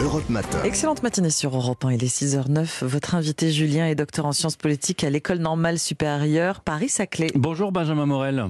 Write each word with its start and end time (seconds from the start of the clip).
Europe 0.00 0.28
Matin. 0.28 0.62
Excellente 0.64 1.02
matinée 1.02 1.30
sur 1.30 1.54
Europe 1.56 1.84
1, 1.84 1.92
il 1.92 2.04
est 2.04 2.22
6h09. 2.22 2.84
Votre 2.84 3.14
invité 3.14 3.50
Julien 3.50 3.86
est 3.86 3.94
docteur 3.94 4.26
en 4.26 4.32
sciences 4.32 4.56
politiques 4.56 5.04
à 5.04 5.10
l'École 5.10 5.38
normale 5.38 5.78
supérieure 5.78 6.60
Paris-Saclay. 6.60 7.28
Bonjour 7.34 7.72
Benjamin 7.72 8.06
Morel. 8.06 8.46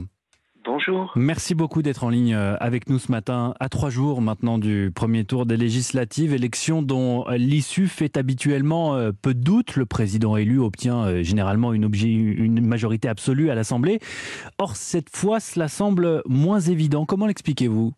Bonjour. 0.65 1.13
Merci 1.17 1.55
beaucoup 1.55 1.83
d'être 1.83 2.05
en 2.05 2.11
ligne 2.11 2.35
euh, 2.35 2.57
avec 2.61 2.89
nous 2.89 2.99
ce 2.99 3.11
matin, 3.11 3.55
à 3.59 3.69
trois 3.69 3.91
jours 3.91 4.21
maintenant 4.21 4.59
du 4.59 4.93
premier 4.95 5.25
tour 5.25 5.45
des 5.45 5.57
législatives, 5.57 6.35
élection 6.35 6.83
dont 6.83 7.27
l'issue 7.31 7.89
fait 7.89 8.17
habituellement 8.17 8.95
euh, 8.95 9.11
peu 9.11 9.35
de 9.35 9.41
doute. 9.41 9.77
Le 9.77 9.87
président 9.87 10.37
élu 10.37 10.61
obtient 10.61 11.05
euh, 11.05 11.23
généralement 11.23 11.73
une, 11.73 11.91
une 11.93 12.65
majorité 12.65 13.09
absolue 13.09 13.51
à 13.51 13.55
l'Assemblée. 13.55 13.99
Or, 14.59 14.77
cette 14.77 15.15
fois, 15.15 15.41
cela 15.41 15.69
semble 15.69 16.23
moins 16.27 16.61
évident. 16.61 17.07
Comment 17.07 17.27
l'expliquez-vous? 17.27 17.93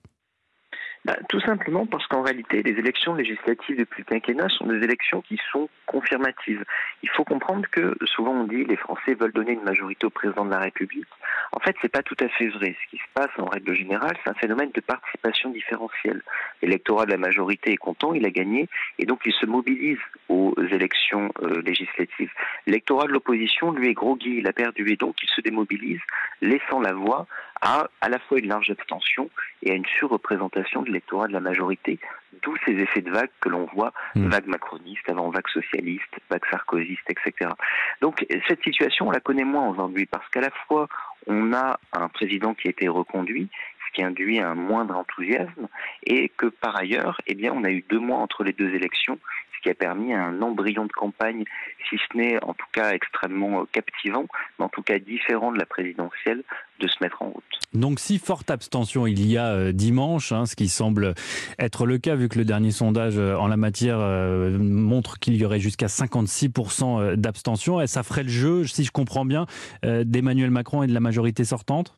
Bah, 1.04 1.16
tout 1.28 1.40
simplement 1.40 1.84
parce 1.84 2.06
qu'en 2.06 2.22
réalité, 2.22 2.62
les 2.62 2.78
élections 2.78 3.14
législatives 3.14 3.76
depuis 3.76 4.02
le 4.02 4.06
quinquennat 4.06 4.48
sont 4.48 4.66
des 4.66 4.82
élections 4.82 5.20
qui 5.20 5.38
sont 5.52 5.68
confirmatives. 5.84 6.64
Il 7.02 7.10
faut 7.10 7.24
comprendre 7.24 7.66
que 7.70 7.94
souvent 8.06 8.32
on 8.32 8.44
dit 8.44 8.64
les 8.64 8.76
Français 8.76 9.14
veulent 9.14 9.32
donner 9.32 9.52
une 9.52 9.64
majorité 9.64 10.06
au 10.06 10.10
président 10.10 10.46
de 10.46 10.50
la 10.50 10.60
République. 10.60 11.06
En 11.52 11.60
fait, 11.60 11.76
c'est 11.82 11.92
pas 11.92 12.02
tout 12.02 12.16
à 12.20 12.28
fait 12.28 12.48
vrai. 12.48 12.74
Ce 12.82 12.90
qui 12.90 12.96
se 12.96 13.08
passe 13.12 13.30
en 13.38 13.44
règle 13.44 13.74
générale, 13.74 14.16
c'est 14.24 14.30
un 14.30 14.34
phénomène 14.34 14.70
de 14.74 14.80
participation 14.80 15.50
différentielle. 15.50 16.22
L'électorat 16.62 17.04
de 17.04 17.10
la 17.10 17.18
majorité 17.18 17.72
est 17.72 17.76
content, 17.76 18.14
il 18.14 18.24
a 18.24 18.30
gagné, 18.30 18.68
et 18.98 19.04
donc 19.04 19.20
il 19.26 19.32
se 19.34 19.44
mobilise 19.44 19.98
aux 20.30 20.54
élections 20.72 21.30
euh, 21.42 21.60
législatives. 21.62 22.32
L'électorat 22.66 23.06
de 23.06 23.12
l'opposition, 23.12 23.72
lui, 23.72 23.88
est 23.88 23.94
groggy, 23.94 24.38
il 24.38 24.48
a 24.48 24.54
perdu, 24.54 24.90
et 24.90 24.96
donc 24.96 25.16
il 25.22 25.28
se 25.28 25.42
démobilise, 25.42 26.00
laissant 26.40 26.80
la 26.80 26.94
voix 26.94 27.26
à 27.64 27.88
à 28.00 28.08
la 28.08 28.18
fois 28.20 28.38
une 28.38 28.48
large 28.48 28.70
abstention 28.70 29.30
et 29.62 29.72
à 29.72 29.74
une 29.74 29.86
surreprésentation 29.98 30.82
de 30.82 30.86
l'électorat 30.86 31.26
de 31.26 31.32
la 31.32 31.40
majorité, 31.40 31.98
d'où 32.42 32.54
ces 32.64 32.72
effets 32.72 33.00
de 33.00 33.10
vague 33.10 33.30
que 33.40 33.48
l'on 33.48 33.66
voit, 33.74 33.92
hmm. 34.14 34.28
vague 34.28 34.46
macroniste, 34.46 35.08
avant 35.08 35.30
vague 35.30 35.48
socialiste, 35.48 36.14
vague 36.30 36.44
sarkozyste, 36.50 37.10
etc. 37.10 37.50
Donc 38.00 38.24
cette 38.46 38.62
situation, 38.62 39.08
on 39.08 39.10
la 39.10 39.20
connaît 39.20 39.44
moins 39.44 39.68
aujourd'hui 39.68 40.06
parce 40.06 40.28
qu'à 40.28 40.40
la 40.40 40.50
fois 40.66 40.88
on 41.26 41.52
a 41.52 41.78
un 41.92 42.08
président 42.08 42.54
qui 42.54 42.68
a 42.68 42.70
été 42.70 42.88
reconduit, 42.88 43.48
ce 43.86 43.94
qui 43.94 44.02
induit 44.02 44.40
un 44.40 44.54
moindre 44.54 44.96
enthousiasme, 44.96 45.68
et 46.04 46.28
que 46.28 46.46
par 46.46 46.76
ailleurs, 46.76 47.20
eh 47.26 47.34
bien, 47.34 47.52
on 47.54 47.64
a 47.64 47.70
eu 47.70 47.84
deux 47.88 47.98
mois 47.98 48.18
entre 48.18 48.44
les 48.44 48.52
deux 48.52 48.74
élections, 48.74 49.18
qui 49.64 49.70
a 49.70 49.74
permis 49.74 50.12
un 50.12 50.42
embryon 50.42 50.84
de 50.84 50.92
campagne, 50.92 51.44
si 51.88 51.96
ce 51.96 52.16
n'est 52.16 52.36
en 52.44 52.52
tout 52.52 52.66
cas 52.72 52.92
extrêmement 52.92 53.62
euh, 53.62 53.64
captivant, 53.72 54.26
mais 54.58 54.66
en 54.66 54.68
tout 54.68 54.82
cas 54.82 54.98
différent 54.98 55.52
de 55.52 55.58
la 55.58 55.64
présidentielle, 55.64 56.42
de 56.80 56.86
se 56.86 56.96
mettre 57.00 57.22
en 57.22 57.30
route. 57.30 57.42
Donc 57.72 57.98
si 57.98 58.18
forte 58.18 58.50
abstention 58.50 59.06
il 59.06 59.26
y 59.26 59.38
a 59.38 59.46
euh, 59.46 59.72
dimanche, 59.72 60.32
hein, 60.32 60.44
ce 60.44 60.54
qui 60.54 60.68
semble 60.68 61.14
être 61.58 61.86
le 61.86 61.96
cas 61.96 62.14
vu 62.14 62.28
que 62.28 62.38
le 62.38 62.44
dernier 62.44 62.72
sondage 62.72 63.16
euh, 63.16 63.36
en 63.36 63.48
la 63.48 63.56
matière 63.56 63.98
montre 63.98 65.18
qu'il 65.18 65.34
y 65.36 65.44
aurait 65.46 65.60
jusqu'à 65.60 65.86
56% 65.86 67.16
d'abstention, 67.16 67.80
et 67.80 67.86
ça 67.86 68.02
ferait 68.02 68.24
le 68.24 68.28
jeu, 68.28 68.66
si 68.66 68.84
je 68.84 68.92
comprends 68.92 69.24
bien, 69.24 69.46
d'Emmanuel 69.82 70.50
Macron 70.50 70.82
et 70.82 70.86
de 70.86 70.92
la 70.92 71.00
majorité 71.00 71.44
sortante? 71.44 71.96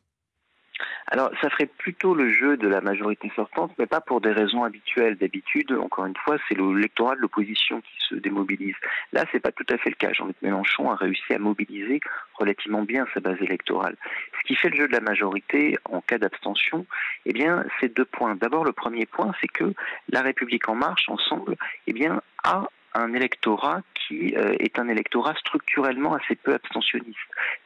Alors, 1.09 1.31
ça 1.41 1.49
ferait 1.49 1.67
plutôt 1.67 2.13
le 2.13 2.31
jeu 2.31 2.57
de 2.57 2.67
la 2.67 2.81
majorité 2.81 3.31
sortante, 3.33 3.71
mais 3.79 3.85
pas 3.85 4.01
pour 4.01 4.19
des 4.19 4.31
raisons 4.31 4.63
habituelles. 4.63 5.15
D'habitude, 5.15 5.71
encore 5.71 6.05
une 6.05 6.17
fois, 6.17 6.35
c'est 6.47 6.57
l'électorat 6.57 7.15
de 7.15 7.21
l'opposition 7.21 7.79
qui 7.79 7.93
se 8.09 8.15
démobilise. 8.15 8.75
Là, 9.13 9.23
c'est 9.31 9.39
pas 9.39 9.53
tout 9.53 9.65
à 9.69 9.77
fait 9.77 9.89
le 9.89 9.95
cas. 9.95 10.11
Jean-Luc 10.11 10.35
Mélenchon 10.41 10.91
a 10.91 10.95
réussi 10.95 11.33
à 11.33 11.39
mobiliser 11.39 12.01
relativement 12.33 12.83
bien 12.83 13.07
sa 13.13 13.21
base 13.21 13.41
électorale. 13.41 13.95
Ce 14.41 14.47
qui 14.47 14.55
fait 14.55 14.69
le 14.69 14.75
jeu 14.75 14.87
de 14.89 14.93
la 14.93 14.99
majorité 14.99 15.77
en 15.85 16.01
cas 16.01 16.17
d'abstention, 16.17 16.85
eh 17.25 17.31
bien, 17.31 17.63
c'est 17.79 17.95
deux 17.95 18.05
points. 18.05 18.35
D'abord, 18.35 18.65
le 18.65 18.73
premier 18.73 19.05
point, 19.05 19.31
c'est 19.39 19.47
que 19.47 19.73
la 20.09 20.21
République 20.21 20.67
en 20.67 20.75
marche, 20.75 21.07
ensemble, 21.07 21.55
eh 21.87 21.93
bien, 21.93 22.21
a 22.43 22.67
un 22.93 23.13
électorat 23.13 23.81
qui 24.07 24.35
euh, 24.35 24.55
est 24.59 24.79
un 24.79 24.87
électorat 24.87 25.35
structurellement 25.35 26.15
assez 26.15 26.35
peu 26.35 26.53
abstentionniste. 26.53 27.17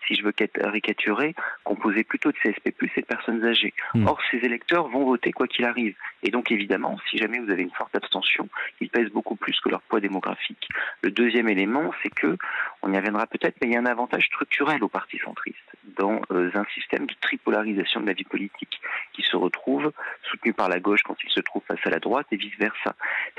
Si 0.08 0.16
je 0.16 0.24
veux 0.24 0.32
caricaturer, 0.32 1.36
composé 1.64 2.04
plutôt 2.04 2.32
de 2.32 2.38
CSP+, 2.38 2.74
et 2.96 3.02
de 3.02 3.06
personnes 3.06 3.46
âgées. 3.46 3.74
Hmm. 3.94 4.08
Or, 4.08 4.20
ces 4.32 4.38
électeurs 4.38 4.88
vont 4.88 5.06
voter 5.06 5.32
quoi 5.32 5.48
qu'il 5.48 5.66
arrive. 5.66 5.96
Et 6.24 6.32
donc, 6.32 6.52
évidemment, 6.52 6.98
si 7.10 7.18
jamais 7.18 7.40
vous 7.40 7.52
avez 7.52 7.64
une 7.64 7.72
forte 7.72 7.96
abstention, 7.96 8.50
ils 8.80 8.90
pèsent 8.90 9.12
beaucoup 9.12 9.36
plus 9.36 9.60
que 9.60 9.70
leur 9.70 9.82
poids 9.82 10.00
démographique. 10.00 10.68
Le 11.02 11.12
deuxième 11.12 11.50
élément, 11.50 11.92
c'est 12.02 12.10
que, 12.10 12.38
on 12.84 12.94
y 12.94 12.98
reviendra 12.98 13.28
peut-être, 13.28 13.56
mais 13.62 13.68
il 13.68 13.74
y 13.74 13.78
a 13.78 13.80
un 13.80 13.86
avantage 13.86 14.26
structurel 14.26 14.84
au 14.84 14.88
parti 14.88 15.18
centriste 15.20 15.58
dans 15.98 16.22
euh, 16.32 16.52
un 16.54 16.66
système 16.74 17.06
de 17.06 17.14
tripolarisation 17.22 18.02
de 18.02 18.08
la 18.08 18.14
vie 18.14 18.24
politique 18.24 18.82
qui 19.14 19.22
se 19.24 19.36
retrouve 19.36 19.92
soutenu 20.30 20.54
par 20.54 20.70
la 20.70 20.80
gauche 20.80 21.04
quand 21.04 21.16
il 21.24 21.30
se 21.30 21.42
trouve 21.42 21.62
face 21.68 21.80
à 21.86 21.90
la 21.90 22.00
droite 22.00 22.28
et 22.32 22.38
vice-versa. 22.38 22.96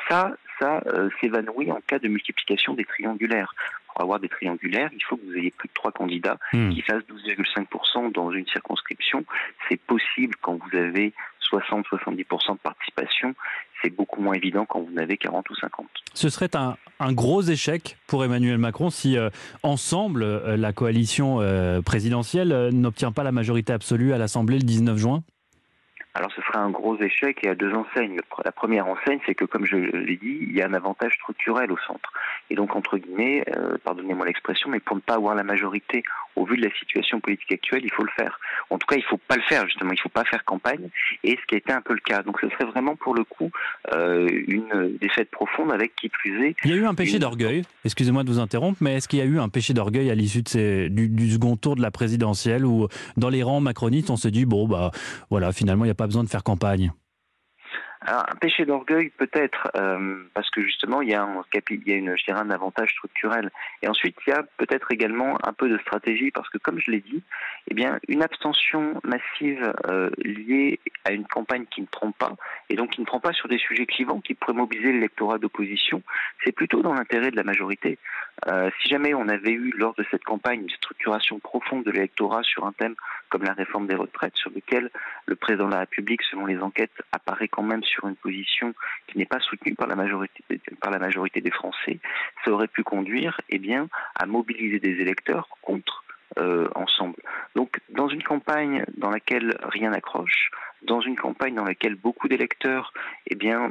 Ça, 0.08 0.32
ça 0.60 0.82
euh, 0.86 1.10
s'évanouit 1.20 1.72
en 1.72 1.80
cas 1.86 1.98
de 1.98 2.08
multiplication 2.08 2.74
des 2.74 2.84
triangulaires. 2.84 3.54
Pour 3.88 4.02
avoir 4.02 4.20
des 4.20 4.28
triangulaires, 4.28 4.90
il 4.92 5.02
faut 5.04 5.16
que 5.16 5.24
vous 5.24 5.36
ayez 5.36 5.50
plus 5.50 5.68
de 5.68 5.74
trois 5.74 5.92
candidats 5.92 6.38
hmm. 6.52 6.70
qui 6.70 6.82
fassent 6.82 7.04
12,5% 7.04 8.12
dans 8.12 8.30
une 8.30 8.46
circonscription. 8.46 9.24
C'est 9.68 9.80
possible 9.80 10.34
quand 10.40 10.54
vous 10.54 10.76
avez 10.76 11.12
60-70% 11.50 12.52
de 12.52 12.58
participation. 12.58 13.34
C'est 13.82 13.90
beaucoup 13.90 14.20
moins 14.20 14.34
évident 14.34 14.64
quand 14.64 14.80
vous 14.80 14.92
en 14.94 14.98
avez 14.98 15.16
40 15.16 15.48
ou 15.50 15.54
50. 15.56 15.86
Ce 16.14 16.28
serait 16.28 16.50
un, 16.56 16.76
gros 17.12 17.42
échec 17.42 17.96
pour 18.06 18.24
Emmanuel 18.24 18.58
Macron 18.58 18.90
si 18.90 19.18
euh, 19.18 19.30
ensemble 19.62 20.22
euh, 20.22 20.56
la 20.56 20.72
coalition 20.72 21.40
présidentielle 21.84 22.70
n'obtient 22.72 23.12
pas 23.12 23.24
la 23.24 23.32
majorité 23.32 23.72
absolue 23.72 24.12
à 24.12 24.18
l'Assemblée 24.18 24.58
le 24.58 24.64
19 24.64 24.96
juin? 24.96 25.22
Alors 26.14 26.30
ce 26.32 26.42
sera 26.42 26.58
un 26.58 26.70
gros 26.70 27.00
échec 27.00 27.38
et 27.42 27.48
à 27.48 27.54
deux 27.54 27.72
enseignes. 27.72 28.18
La 28.44 28.52
première 28.52 28.86
enseigne, 28.86 29.20
c'est 29.24 29.34
que 29.34 29.46
comme 29.46 29.64
je 29.64 29.76
l'ai 29.76 30.16
dit, 30.16 30.38
il 30.42 30.52
y 30.54 30.60
a 30.60 30.66
un 30.66 30.74
avantage 30.74 31.14
structurel 31.14 31.72
au 31.72 31.78
centre. 31.78 32.12
Et 32.50 32.54
donc 32.54 32.76
entre 32.76 32.98
guillemets, 32.98 33.44
euh, 33.56 33.78
pardonnez-moi 33.82 34.26
l'expression, 34.26 34.68
mais 34.68 34.80
pour 34.80 34.96
ne 34.96 35.00
pas 35.00 35.14
avoir 35.14 35.34
la 35.34 35.42
majorité 35.42 36.02
au 36.36 36.46
vu 36.46 36.56
de 36.56 36.62
la 36.62 36.74
situation 36.74 37.20
politique 37.20 37.52
actuelle, 37.52 37.82
il 37.84 37.92
faut 37.92 38.04
le 38.04 38.10
faire. 38.16 38.38
En 38.70 38.78
tout 38.78 38.86
cas, 38.86 38.96
il 38.96 39.02
ne 39.02 39.06
faut 39.06 39.20
pas 39.28 39.36
le 39.36 39.42
faire 39.42 39.64
justement. 39.66 39.90
Il 39.90 39.96
ne 39.96 40.00
faut 40.00 40.08
pas 40.08 40.24
faire 40.24 40.44
campagne. 40.44 40.88
Et 41.24 41.38
ce 41.40 41.46
qui 41.46 41.54
a 41.54 41.58
été 41.58 41.72
un 41.72 41.80
peu 41.80 41.94
le 41.94 42.00
cas. 42.00 42.22
Donc 42.22 42.38
ce 42.40 42.48
serait 42.50 42.64
vraiment 42.64 42.96
pour 42.96 43.14
le 43.14 43.24
coup 43.24 43.50
euh, 43.94 44.28
une 44.46 44.96
défaite 45.00 45.30
profonde 45.30 45.72
avec 45.72 45.94
qui 45.96 46.08
plus 46.08 46.46
est. 46.46 46.56
Il 46.64 46.70
y 46.70 46.74
a 46.74 46.76
eu 46.76 46.86
un 46.86 46.94
péché 46.94 47.18
d'orgueil. 47.18 47.62
Excusez-moi 47.84 48.24
de 48.24 48.30
vous 48.30 48.38
interrompre, 48.38 48.78
mais 48.80 48.96
est-ce 48.96 49.08
qu'il 49.08 49.18
y 49.18 49.22
a 49.22 49.26
eu 49.26 49.38
un 49.38 49.48
péché 49.48 49.74
d'orgueil 49.74 50.10
à 50.10 50.14
l'issue 50.14 50.42
du, 50.42 51.08
du, 51.08 51.30
second 51.30 51.56
tour 51.56 51.76
de 51.76 51.82
la 51.82 51.90
présidentielle 51.90 52.64
où 52.64 52.88
dans 53.16 53.28
les 53.28 53.42
rangs 53.42 53.60
macronistes 53.60 54.10
on 54.10 54.16
se 54.16 54.28
dit 54.28 54.44
bon 54.44 54.66
bah 54.66 54.90
voilà 55.30 55.52
finalement 55.52 55.84
il 55.84 55.88
n'y 55.88 55.92
a 55.92 55.94
pas 55.94 56.06
besoin 56.06 56.24
de 56.24 56.28
faire 56.28 56.42
campagne? 56.42 56.92
Alors, 58.04 58.24
un 58.28 58.36
péché 58.36 58.64
d'orgueil 58.64 59.10
peut-être, 59.10 59.68
euh, 59.76 60.24
parce 60.34 60.50
que 60.50 60.60
justement 60.60 61.02
il 61.02 61.10
y 61.10 61.14
a 61.14 61.22
un 61.22 61.42
il 61.70 61.88
y 61.88 61.92
a 61.92 61.96
une, 61.96 62.16
je 62.16 62.24
dirais, 62.24 62.40
un 62.40 62.50
avantage 62.50 62.90
structurel. 62.90 63.50
Et 63.82 63.88
ensuite 63.88 64.16
il 64.26 64.30
y 64.30 64.32
a 64.32 64.42
peut-être 64.56 64.90
également 64.90 65.38
un 65.46 65.52
peu 65.52 65.68
de 65.68 65.78
stratégie, 65.78 66.30
parce 66.30 66.48
que 66.48 66.58
comme 66.58 66.78
je 66.80 66.90
l'ai 66.90 67.00
dit, 67.00 67.22
eh 67.68 67.74
bien 67.74 67.98
une 68.08 68.22
abstention 68.22 69.00
massive 69.04 69.72
euh, 69.88 70.10
liée 70.18 70.80
à 71.04 71.12
une 71.12 71.26
campagne 71.26 71.64
qui 71.70 71.80
ne 71.80 71.86
trompe 71.86 72.16
pas, 72.18 72.32
et 72.68 72.74
donc 72.74 72.90
qui 72.90 73.00
ne 73.00 73.06
prend 73.06 73.20
pas 73.20 73.32
sur 73.32 73.48
des 73.48 73.58
sujets 73.58 73.86
clivants 73.86 74.20
qui 74.20 74.34
pourraient 74.34 74.52
mobiliser 74.52 74.92
l'électorat 74.92 75.38
d'opposition, 75.38 76.02
c'est 76.44 76.52
plutôt 76.52 76.82
dans 76.82 76.94
l'intérêt 76.94 77.30
de 77.30 77.36
la 77.36 77.44
majorité. 77.44 77.98
Euh, 78.48 78.70
si 78.80 78.88
jamais 78.88 79.14
on 79.14 79.28
avait 79.28 79.52
eu 79.52 79.72
lors 79.76 79.94
de 79.94 80.04
cette 80.10 80.24
campagne 80.24 80.62
une 80.62 80.70
structuration 80.70 81.38
profonde 81.38 81.84
de 81.84 81.90
l'électorat 81.90 82.42
sur 82.42 82.66
un 82.66 82.72
thème 82.72 82.94
comme 83.28 83.44
la 83.44 83.52
réforme 83.52 83.86
des 83.86 83.94
retraites, 83.94 84.36
sur 84.36 84.50
lequel 84.50 84.90
le 85.26 85.36
président 85.36 85.66
de 85.66 85.72
la 85.72 85.80
République, 85.80 86.22
selon 86.22 86.46
les 86.46 86.58
enquêtes, 86.58 87.02
apparaît 87.12 87.48
quand 87.48 87.62
même 87.62 87.82
sur 87.84 88.08
une 88.08 88.16
position 88.16 88.74
qui 89.06 89.18
n'est 89.18 89.26
pas 89.26 89.40
soutenue 89.40 89.74
par 89.74 89.86
la 89.86 89.96
majorité, 89.96 91.40
des 91.40 91.50
Français, 91.50 91.98
ça 92.44 92.50
aurait 92.50 92.68
pu 92.68 92.82
conduire 92.82 93.40
eh 93.48 93.58
bien, 93.58 93.88
à 94.16 94.26
mobiliser 94.26 94.80
des 94.80 95.00
électeurs 95.00 95.48
contre 95.62 96.04
euh, 96.38 96.68
ensemble. 96.74 97.16
Donc, 97.54 97.78
dans 97.90 98.08
une 98.08 98.22
campagne 98.22 98.84
dans 98.96 99.10
laquelle 99.10 99.56
rien 99.62 99.90
n'accroche, 99.90 100.50
dans 100.86 101.00
une 101.00 101.16
campagne 101.16 101.54
dans 101.54 101.64
laquelle 101.64 101.94
beaucoup 101.94 102.28
d'électeurs, 102.28 102.92
eh 103.26 103.34
bien, 103.34 103.70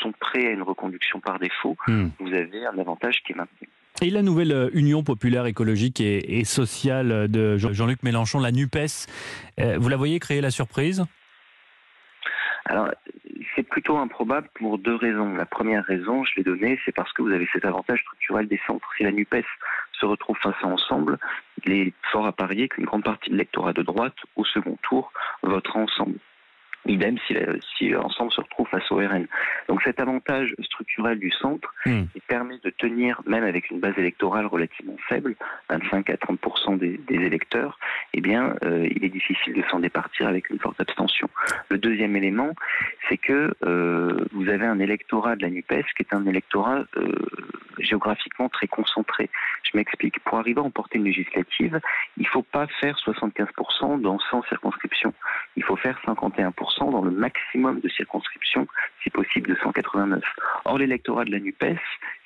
sont 0.00 0.12
prêts 0.12 0.46
à 0.46 0.50
une 0.50 0.62
reconduction 0.62 1.20
par 1.20 1.38
défaut, 1.38 1.76
hmm. 1.86 2.08
vous 2.20 2.34
avez 2.34 2.66
un 2.66 2.78
avantage 2.78 3.22
qui 3.24 3.32
est 3.32 3.36
maintenu. 3.36 3.68
Et 4.00 4.10
la 4.10 4.22
nouvelle 4.22 4.52
euh, 4.52 4.70
Union 4.72 5.04
populaire 5.04 5.46
écologique 5.46 6.00
et, 6.00 6.44
sociale 6.44 7.28
de 7.28 7.56
Jean-Luc 7.56 8.02
Mélenchon, 8.02 8.40
la 8.40 8.50
NUPES, 8.50 9.06
euh, 9.60 9.76
vous 9.78 9.88
la 9.88 9.96
voyez 9.96 10.18
créer 10.18 10.40
la 10.40 10.50
surprise? 10.50 11.04
Alors, 12.64 12.88
c'est 13.54 13.62
plutôt 13.64 13.98
improbable 13.98 14.48
pour 14.54 14.78
deux 14.78 14.94
raisons. 14.94 15.34
La 15.34 15.46
première 15.46 15.84
raison, 15.84 16.24
je 16.24 16.32
l'ai 16.36 16.42
donnée, 16.42 16.78
c'est 16.84 16.92
parce 16.92 17.12
que 17.12 17.22
vous 17.22 17.30
avez 17.30 17.48
cet 17.52 17.64
avantage 17.64 18.00
structurel 18.00 18.48
des 18.48 18.60
centres. 18.66 18.88
Si 18.96 19.02
la 19.02 19.12
NUPES 19.12 19.44
se 20.02 20.06
retrouve 20.06 20.36
face 20.42 20.56
à 20.62 20.66
ensemble, 20.66 21.18
il 21.64 21.72
est 21.72 21.92
fort 22.10 22.26
à 22.26 22.32
parier 22.32 22.68
qu'une 22.68 22.84
grande 22.84 23.04
partie 23.04 23.30
de 23.30 23.34
l'électorat 23.34 23.72
de 23.72 23.82
droite, 23.82 24.16
au 24.36 24.44
second 24.44 24.76
tour, 24.82 25.12
votera 25.42 25.78
ensemble. 25.78 26.18
Idem 26.84 27.16
si, 27.28 27.36
si 27.78 27.88
l'ensemble 27.90 28.32
se 28.32 28.40
retrouve 28.40 28.66
face 28.66 28.90
au 28.90 28.96
RN. 28.96 29.28
Donc 29.68 29.82
cet 29.82 30.00
avantage 30.00 30.52
structurel 30.60 31.20
du 31.20 31.30
centre, 31.30 31.72
qui 31.84 32.20
permet 32.26 32.58
de 32.64 32.70
tenir, 32.70 33.22
même 33.24 33.44
avec 33.44 33.70
une 33.70 33.78
base 33.78 33.96
électorale 33.96 34.46
relativement 34.46 34.96
faible, 35.08 35.36
25 35.70 36.10
à 36.10 36.16
30 36.16 36.78
des, 36.80 36.98
des, 36.98 37.14
électeurs, 37.14 37.78
eh 38.14 38.20
bien, 38.20 38.56
euh, 38.64 38.88
il 38.90 39.04
est 39.04 39.10
difficile 39.10 39.54
de 39.54 39.62
s'en 39.70 39.78
départir 39.78 40.26
avec 40.26 40.50
une 40.50 40.58
forte 40.58 40.80
abstention. 40.80 41.28
Le 41.68 41.78
deuxième 41.78 42.16
élément, 42.16 42.50
c'est 43.08 43.16
que 43.16 43.54
euh, 43.64 44.24
vous 44.32 44.48
avez 44.48 44.66
un 44.66 44.80
électorat 44.80 45.36
de 45.36 45.42
la 45.42 45.50
NUPES 45.50 45.84
qui 45.96 46.02
est 46.02 46.14
un 46.14 46.26
électorat 46.26 46.84
euh, 46.96 47.12
géographiquement 47.78 48.48
très 48.48 48.66
concentré. 48.66 49.30
Je 49.72 49.78
m'explique. 49.78 50.20
Pour 50.20 50.38
arriver 50.38 50.60
à 50.60 50.64
emporter 50.64 50.98
une 50.98 51.04
législative, 51.04 51.80
il 52.16 52.24
ne 52.24 52.28
faut 52.28 52.42
pas 52.42 52.66
faire 52.80 52.96
75% 52.98 54.00
dans 54.00 54.18
100 54.18 54.42
circonscriptions. 54.48 55.14
Il 55.56 55.64
faut 55.64 55.76
faire 55.76 55.98
51% 56.06 56.90
dans 56.90 57.02
le 57.02 57.10
maximum 57.10 57.80
de 57.80 57.88
circonscriptions, 57.88 58.66
si 59.02 59.10
possible 59.10 59.50
de 59.50 59.56
189. 59.56 60.22
Or, 60.64 60.78
l'électorat 60.78 61.24
de 61.24 61.30
la 61.30 61.40
NUPES, 61.40 61.78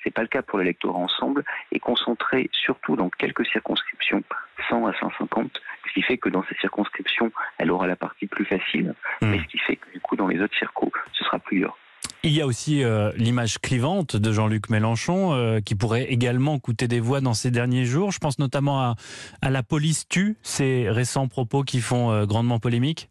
c'est 0.03 0.11
pas 0.11 0.21
le 0.21 0.27
cas 0.27 0.41
pour 0.41 0.59
l'électorat 0.59 0.99
ensemble, 0.99 1.43
est 1.71 1.79
concentré 1.79 2.49
surtout 2.51 2.95
dans 2.95 3.09
quelques 3.09 3.45
circonscriptions, 3.47 4.23
100 4.69 4.85
à 4.87 4.93
150, 4.93 5.61
ce 5.87 5.93
qui 5.93 6.01
fait 6.01 6.17
que 6.17 6.29
dans 6.29 6.43
ces 6.43 6.55
circonscriptions, 6.55 7.31
elle 7.57 7.71
aura 7.71 7.87
la 7.87 7.95
partie 7.95 8.27
plus 8.27 8.45
facile, 8.45 8.93
hmm. 9.21 9.29
mais 9.29 9.39
ce 9.39 9.47
qui 9.47 9.57
fait 9.59 9.77
que 9.77 9.89
du 9.91 10.01
coup, 10.01 10.15
dans 10.15 10.27
les 10.27 10.41
autres 10.41 10.57
circos, 10.57 10.91
ce 11.13 11.23
sera 11.23 11.39
plus 11.39 11.59
dur. 11.59 11.77
Il 12.23 12.31
y 12.31 12.41
a 12.41 12.47
aussi 12.47 12.83
euh, 12.83 13.11
l'image 13.15 13.59
clivante 13.59 14.15
de 14.15 14.33
Jean-Luc 14.33 14.69
Mélenchon 14.69 15.33
euh, 15.33 15.59
qui 15.61 15.75
pourrait 15.75 16.11
également 16.11 16.59
coûter 16.59 16.87
des 16.87 16.99
voix 16.99 17.21
dans 17.21 17.33
ces 17.33 17.51
derniers 17.51 17.85
jours. 17.85 18.11
Je 18.11 18.17
pense 18.17 18.39
notamment 18.39 18.81
à, 18.81 18.95
à 19.41 19.49
la 19.49 19.63
police 19.63 20.07
tue, 20.09 20.37
ces 20.41 20.89
récents 20.89 21.27
propos 21.27 21.63
qui 21.63 21.79
font 21.79 22.11
euh, 22.11 22.25
grandement 22.25 22.59
polémique. 22.59 23.09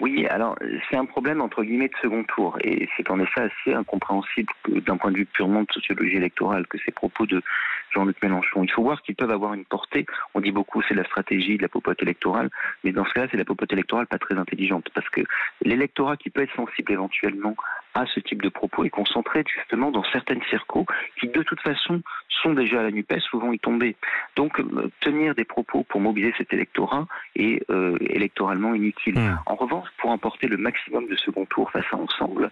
Oui, 0.00 0.28
alors 0.28 0.56
c'est 0.88 0.96
un 0.96 1.06
problème 1.06 1.40
entre 1.40 1.64
guillemets 1.64 1.88
de 1.88 1.96
second 2.00 2.22
tour 2.22 2.56
et 2.62 2.88
c'est 2.96 3.10
en 3.10 3.18
effet 3.18 3.40
assez 3.40 3.74
incompréhensible 3.74 4.52
d'un 4.68 4.96
point 4.96 5.10
de 5.10 5.16
vue 5.16 5.26
purement 5.26 5.62
de 5.62 5.72
sociologie 5.72 6.16
électorale 6.16 6.68
que 6.68 6.78
ces 6.84 6.92
propos 6.92 7.26
de 7.26 7.42
Jean-Luc 7.90 8.22
Mélenchon. 8.22 8.62
Il 8.62 8.70
faut 8.70 8.84
voir 8.84 9.02
qu'ils 9.02 9.16
peuvent 9.16 9.32
avoir 9.32 9.54
une 9.54 9.64
portée. 9.64 10.06
On 10.34 10.40
dit 10.40 10.52
beaucoup 10.52 10.82
c'est 10.82 10.94
la 10.94 11.04
stratégie 11.04 11.56
de 11.56 11.62
la 11.62 11.68
popote 11.68 12.00
électorale, 12.00 12.48
mais 12.84 12.92
dans 12.92 13.04
ce 13.06 13.12
cas-là 13.14 13.26
c'est 13.32 13.36
la 13.36 13.44
popote 13.44 13.72
électorale 13.72 14.06
pas 14.06 14.18
très 14.18 14.36
intelligente 14.36 14.88
parce 14.94 15.08
que 15.08 15.22
l'électorat 15.62 16.16
qui 16.16 16.30
peut 16.30 16.42
être 16.42 16.54
sensible 16.54 16.92
éventuellement 16.92 17.56
à 17.98 18.06
ce 18.06 18.20
type 18.20 18.42
de 18.42 18.48
propos 18.48 18.84
est 18.84 18.90
concentré 18.90 19.42
justement 19.56 19.90
dans 19.90 20.04
certaines 20.12 20.42
circos 20.48 20.86
qui 21.18 21.26
de 21.28 21.42
toute 21.42 21.60
façon 21.60 22.00
sont 22.42 22.52
déjà 22.52 22.78
à 22.78 22.82
la 22.84 22.90
NUPES, 22.92 23.18
souvent 23.28 23.52
y 23.52 23.58
tomber. 23.58 23.96
Donc 24.36 24.60
euh, 24.60 24.90
tenir 25.00 25.34
des 25.34 25.44
propos 25.44 25.82
pour 25.82 26.00
mobiliser 26.00 26.32
cet 26.38 26.52
électorat 26.52 27.06
est 27.34 27.68
euh, 27.70 27.96
électoralement 28.00 28.74
inutile. 28.74 29.18
Hmm. 29.18 29.38
En 29.46 29.56
revanche, 29.56 29.88
pour 29.98 30.10
emporter 30.10 30.46
le 30.46 30.56
maximum 30.56 31.08
de 31.08 31.16
second 31.16 31.46
tour 31.46 31.70
face 31.72 31.86
à 31.92 31.96
Ensemble, 31.96 32.50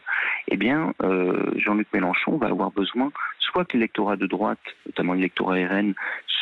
eh 0.48 0.56
bien, 0.56 0.92
euh, 1.04 1.52
Jean-Luc 1.56 1.86
Mélenchon 1.92 2.36
va 2.38 2.48
avoir 2.48 2.72
besoin 2.72 3.12
soit 3.38 3.64
que 3.64 3.74
l'électorat 3.74 4.16
de 4.16 4.26
droite, 4.26 4.58
notamment 4.86 5.12
l'électorat 5.12 5.54
RN, 5.54 5.94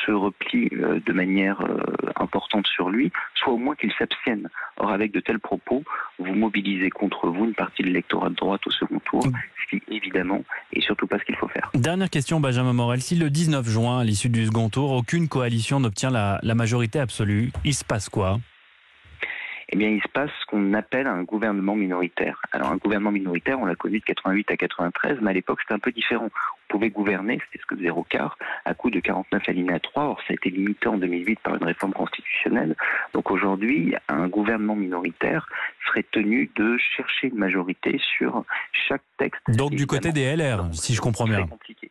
se 0.04 0.12
replie 0.12 0.68
euh, 0.72 1.00
de 1.04 1.12
manière 1.12 1.60
euh, 1.60 1.80
importante 2.16 2.66
sur 2.66 2.90
lui, 2.90 3.12
soit 3.34 3.52
au 3.52 3.58
moins 3.58 3.74
qu'il 3.74 3.92
s'abstienne. 3.98 4.48
Or, 4.76 4.90
avec 4.90 5.12
de 5.12 5.20
tels 5.20 5.38
propos, 5.38 5.82
vous 6.18 6.34
mobilisez 6.34 6.90
contre 6.90 7.28
vous 7.28 7.44
une 7.44 7.54
partie 7.54 7.82
de 7.82 7.88
l'électorat 7.88 8.28
de 8.28 8.34
droite 8.34 8.66
au 8.66 8.70
second 8.70 9.00
tour, 9.00 9.22
ce 9.22 9.76
qui, 9.76 9.82
évidemment, 9.88 10.44
est 10.72 10.80
surtout 10.80 11.06
pas 11.06 11.18
ce 11.18 11.24
qu'il 11.24 11.36
faut 11.36 11.48
faire. 11.48 11.70
Dernière 11.74 12.10
question, 12.10 12.40
Benjamin 12.40 12.72
Morel. 12.72 13.00
Si 13.00 13.14
le 13.14 13.30
19 13.30 13.68
juin, 13.68 14.00
à 14.00 14.04
l'issue 14.04 14.28
du 14.28 14.46
second 14.46 14.68
tour, 14.68 14.92
aucune 14.92 15.28
coalition 15.28 15.80
n'obtient 15.80 16.10
la 16.10 16.54
majorité 16.54 16.98
absolue, 16.98 17.52
il 17.64 17.74
se 17.74 17.84
passe 17.84 18.08
quoi? 18.08 18.38
Eh 19.74 19.76
bien, 19.76 19.88
il 19.88 20.00
se 20.02 20.08
passe 20.08 20.30
ce 20.40 20.46
qu'on 20.46 20.72
appelle 20.72 21.08
un 21.08 21.24
gouvernement 21.24 21.74
minoritaire. 21.74 22.40
Alors, 22.52 22.70
un 22.70 22.76
gouvernement 22.76 23.10
minoritaire, 23.10 23.58
on 23.58 23.64
l'a 23.64 23.74
connu 23.74 23.98
de 23.98 24.04
88 24.04 24.52
à 24.52 24.56
93, 24.56 25.18
mais 25.20 25.30
à 25.30 25.32
l'époque, 25.32 25.58
c'était 25.62 25.74
un 25.74 25.80
peu 25.80 25.90
différent. 25.90 26.26
On 26.26 26.68
pouvait 26.68 26.90
gouverner, 26.90 27.40
c'était 27.46 27.60
ce 27.60 27.66
que 27.66 27.74
faisait 27.74 27.90
Rocard, 27.90 28.38
à 28.66 28.74
coup 28.74 28.92
de 28.92 29.00
49 29.00 29.42
alinéa 29.48 29.80
3. 29.80 30.04
Or, 30.04 30.20
ça 30.20 30.26
a 30.30 30.34
été 30.34 30.50
limité 30.50 30.86
en 30.86 30.96
2008 30.96 31.40
par 31.40 31.56
une 31.56 31.64
réforme 31.64 31.92
constitutionnelle. 31.92 32.76
Donc, 33.14 33.32
aujourd'hui, 33.32 33.96
un 34.08 34.28
gouvernement 34.28 34.76
minoritaire 34.76 35.48
serait 35.88 36.06
tenu 36.08 36.48
de 36.54 36.78
chercher 36.78 37.26
une 37.30 37.38
majorité 37.38 38.00
sur 38.16 38.44
chaque 38.88 39.02
texte. 39.18 39.42
Donc, 39.48 39.72
du 39.72 39.88
côté 39.88 40.12
des 40.12 40.36
LR, 40.36 40.68
si 40.72 40.94
je 40.94 41.00
comprends 41.00 41.24
bien. 41.24 41.48
compliqué. 41.48 41.90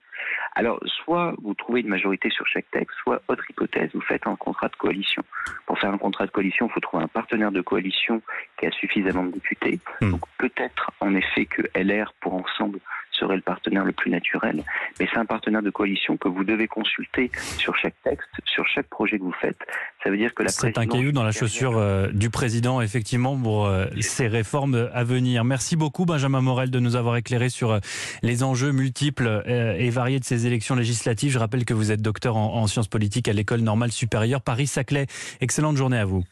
Alors, 0.56 0.80
soit 0.86 1.34
vous 1.42 1.54
trouvez 1.54 1.82
une 1.82 1.88
majorité 1.88 2.30
sur 2.30 2.46
chaque 2.48 2.70
texte, 2.72 2.96
soit, 3.02 3.22
autre 3.28 3.44
hypothèse, 3.50 3.90
vous 3.94 4.02
faites 4.02 4.28
un 4.28 4.36
contrat 4.36 4.68
de 4.68 4.76
coalition. 4.76 5.24
Pour 5.66 5.80
faire 5.80 5.92
un 5.92 5.98
contrat 5.98 6.26
de 6.26 6.32
coalition, 6.32 6.68
il 6.68 6.72
faut 6.74 6.80
trouver 6.80 7.04
un 7.04 7.08
partenaire 7.08 7.52
de 7.52 7.62
coalition 7.62 8.22
qui 8.58 8.68
a 8.68 8.72
suffisamment 8.72 9.24
de 9.24 9.32
députés. 9.32 9.80
Hmm. 10.02 10.12
Donc, 10.12 10.22
peut-être, 10.38 10.92
en 11.00 11.16
effet, 11.16 11.46
que 11.46 11.64
LR, 11.76 12.14
pour 12.20 12.36
ensemble, 12.36 12.80
serait 13.14 13.36
le 13.36 13.42
partenaire 13.42 13.86
le 13.86 13.92
plus 13.92 14.12
naturel. 14.12 14.64
Mais 15.00 15.08
c'est 15.12 15.20
un 15.20 15.26
partenaire 15.26 15.62
de 15.62 15.70
coalition 15.70 16.18
que 16.18 16.28
vous 16.28 16.44
devez 16.44 16.68
consulter 16.68 17.32
sur 17.58 17.76
chaque 17.76 17.96
texte, 18.04 18.30
sur 18.46 18.66
chaque 18.68 18.88
projet 18.88 19.18
que 19.18 19.24
vous 19.24 19.36
faites. 19.42 19.58
Ça 20.04 20.10
veut 20.10 20.18
dire 20.18 20.34
que 20.34 20.44
la 20.44 20.50
C'est 20.50 20.78
un 20.78 20.86
caillou 20.86 21.12
dans 21.12 21.24
la 21.24 21.32
chaussure 21.32 21.78
euh, 21.78 22.08
du 22.12 22.30
président, 22.30 22.82
effectivement, 22.82 23.38
pour 23.38 23.66
euh, 23.66 23.86
ces 24.00 24.28
réformes 24.28 24.90
à 24.94 25.04
venir. 25.04 25.44
Merci 25.44 25.76
beaucoup, 25.76 26.06
Benjamin 26.06 26.42
Morel, 26.42 26.72
de 26.72 26.80
nous 26.80 26.96
avoir 26.96 27.16
éclairé 27.16 27.50
sur 27.50 27.72
euh, 27.72 27.80
les 28.22 28.44
enjeux 28.44 28.72
multiples 28.72 29.44
et 29.46 29.90
variés 29.90 30.20
de 30.20 30.26
ces 30.26 30.48
élections 30.48 30.76
législatives. 30.76 31.32
Je 31.32 31.40
rappelle 31.40 31.66
que 31.66 31.74
vous 31.74 31.92
êtes 31.92 32.02
docteur 32.02 32.38
en, 32.38 32.56
en 32.56 32.68
sciences 32.68 32.88
politiques 32.88 33.28
à 33.28 33.34
l'École 33.34 33.62
normale 33.62 33.92
supérieure 33.92 34.42
Paris-Saclay. 34.42 35.08
Excellente 35.42 35.78
journée 35.78 35.98
à 35.98 36.06
vous. 36.06 36.24